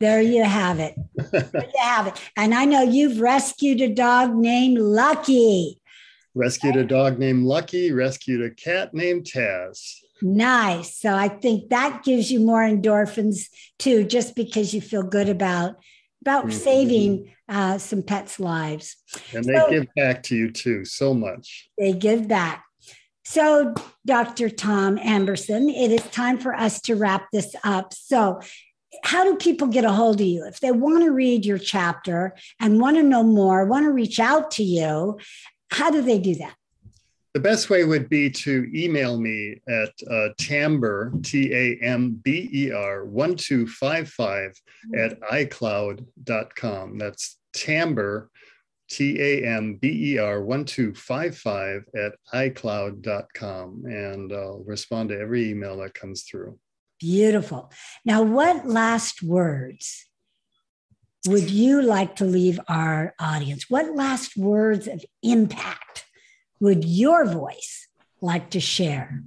There 0.00 0.22
you 0.22 0.42
have 0.42 0.80
it. 0.80 0.96
there 1.30 1.50
you 1.54 1.80
have 1.80 2.08
it. 2.08 2.20
And 2.36 2.54
I 2.54 2.64
know 2.64 2.82
you've 2.82 3.20
rescued 3.20 3.80
a 3.80 3.94
dog 3.94 4.34
named 4.34 4.78
Lucky. 4.78 5.78
Rescued 6.34 6.76
a 6.76 6.84
dog 6.84 7.18
named 7.18 7.44
Lucky, 7.44 7.92
rescued 7.92 8.42
a 8.42 8.50
cat 8.50 8.94
named 8.94 9.26
Taz. 9.26 9.98
Nice. 10.22 10.98
So 10.98 11.14
I 11.14 11.28
think 11.28 11.68
that 11.70 12.02
gives 12.04 12.30
you 12.30 12.40
more 12.40 12.62
endorphins 12.62 13.48
too, 13.78 14.04
just 14.04 14.34
because 14.34 14.72
you 14.72 14.80
feel 14.80 15.02
good 15.02 15.28
about 15.28 15.76
about 16.22 16.46
mm-hmm. 16.46 16.58
saving 16.58 17.32
uh, 17.48 17.76
some 17.76 18.02
pets' 18.02 18.40
lives. 18.40 18.96
And 19.34 19.44
they 19.44 19.54
so, 19.54 19.70
give 19.70 19.86
back 19.94 20.22
to 20.24 20.36
you 20.36 20.50
too 20.50 20.84
so 20.84 21.12
much. 21.12 21.68
They 21.76 21.92
give 21.92 22.26
back. 22.26 22.64
So, 23.24 23.74
Dr. 24.06 24.48
Tom 24.48 24.98
Amberson, 24.98 25.68
it 25.68 25.90
is 25.90 26.02
time 26.10 26.38
for 26.38 26.54
us 26.54 26.80
to 26.82 26.96
wrap 26.96 27.26
this 27.32 27.54
up. 27.62 27.92
So, 27.92 28.40
how 29.04 29.24
do 29.24 29.36
people 29.36 29.68
get 29.68 29.84
a 29.84 29.92
hold 29.92 30.20
of 30.20 30.26
you 30.26 30.46
if 30.46 30.60
they 30.60 30.70
want 30.70 31.02
to 31.04 31.10
read 31.10 31.44
your 31.44 31.58
chapter 31.58 32.36
and 32.60 32.80
want 32.80 32.96
to 32.96 33.02
know 33.02 33.22
more, 33.22 33.64
want 33.64 33.84
to 33.84 33.92
reach 33.92 34.20
out 34.20 34.50
to 34.52 34.62
you? 34.62 35.18
How 35.70 35.90
do 35.90 36.02
they 36.02 36.18
do 36.18 36.34
that? 36.36 36.54
The 37.34 37.40
best 37.40 37.70
way 37.70 37.84
would 37.84 38.10
be 38.10 38.28
to 38.28 38.70
email 38.74 39.18
me 39.18 39.56
at 39.66 39.92
uh, 40.10 40.28
Tamber, 40.38 41.12
T 41.22 41.52
A 41.54 41.78
M 41.82 42.20
B 42.22 42.50
E 42.52 42.72
R, 42.72 43.06
1255 43.06 44.60
at 44.98 45.18
iCloud.com. 45.20 46.98
That's 46.98 47.38
Tamber, 47.54 48.30
T 48.90 49.18
A 49.18 49.46
M 49.46 49.76
B 49.76 50.12
E 50.12 50.18
R 50.18 50.42
1255 50.42 51.84
at 51.96 52.12
iCloud.com. 52.34 53.84
And 53.86 54.30
I'll 54.30 54.62
respond 54.66 55.08
to 55.08 55.18
every 55.18 55.48
email 55.48 55.78
that 55.78 55.94
comes 55.94 56.24
through. 56.24 56.58
Beautiful. 57.00 57.72
Now, 58.04 58.22
what 58.22 58.68
last 58.68 59.22
words 59.22 60.06
would 61.26 61.50
you 61.50 61.80
like 61.80 62.16
to 62.16 62.26
leave 62.26 62.60
our 62.68 63.14
audience? 63.18 63.70
What 63.70 63.96
last 63.96 64.36
words 64.36 64.86
of 64.86 65.02
impact 65.22 66.01
would 66.62 66.84
your 66.84 67.24
voice 67.24 67.88
like 68.20 68.50
to 68.50 68.60
share? 68.60 69.24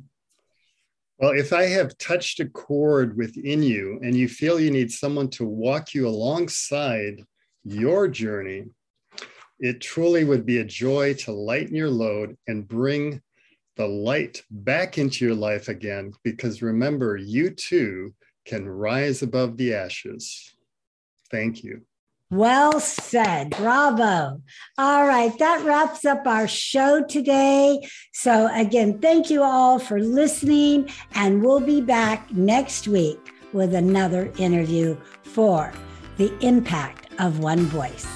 Well, 1.19 1.32
if 1.32 1.52
I 1.52 1.63
have 1.63 1.98
touched 1.98 2.39
a 2.39 2.45
chord 2.45 3.17
within 3.17 3.62
you 3.62 4.00
and 4.02 4.15
you 4.15 4.30
feel 4.30 4.58
you 4.58 4.71
need 4.71 4.89
someone 4.89 5.30
to 5.32 5.45
walk 5.45 5.93
you 5.93 6.08
alongside 6.08 7.26
your 7.65 8.08
journey, 8.08 8.67
it 9.60 9.82
truly 9.82 10.24
would 10.24 10.45
be 10.45 10.60
a 10.60 10.63
joy 10.63 11.13
to 11.13 11.34
lighten 11.34 11.76
your 11.76 11.89
load 11.89 12.38
and 12.48 12.65
bring 12.65 13.21
the 13.76 13.86
light 13.86 14.41
back 14.50 14.98
into 14.98 15.26
your 15.26 15.36
life 15.36 15.67
again. 15.67 16.13
Because 16.24 16.62
remember, 16.62 17.17
you 17.17 17.50
too 17.50 18.13
can 18.45 18.65
rise 18.65 19.24
above 19.24 19.58
the 19.58 19.74
ashes. 19.74 20.56
Thank 21.32 21.65
you. 21.65 21.82
Well 22.31 22.79
said. 22.79 23.51
Bravo. 23.51 24.41
All 24.77 25.07
right. 25.07 25.38
That 25.38 25.63
wraps 25.63 26.05
up 26.05 26.25
our 26.25 26.47
show 26.47 27.03
today. 27.03 27.88
So, 28.13 28.49
again, 28.53 28.99
thank 28.99 29.29
you 29.29 29.43
all 29.43 29.77
for 29.77 29.99
listening. 29.99 30.89
And 31.13 31.43
we'll 31.43 31.59
be 31.59 31.81
back 31.81 32.31
next 32.31 32.88
week 32.88 33.19
with 33.53 33.73
another 33.75 34.31
interview 34.38 34.97
for 35.23 35.71
the 36.17 36.35
impact 36.39 37.07
of 37.19 37.39
one 37.39 37.59
voice. 37.59 38.07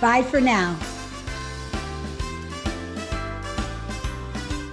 Bye 0.00 0.22
for 0.22 0.40
now. 0.40 0.78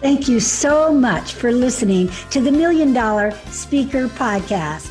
Thank 0.02 0.28
you 0.28 0.40
so 0.40 0.92
much 0.92 1.34
for 1.34 1.52
listening 1.52 2.10
to 2.32 2.42
the 2.42 2.52
Million 2.52 2.92
Dollar 2.92 3.32
Speaker 3.52 4.08
Podcast. 4.08 4.91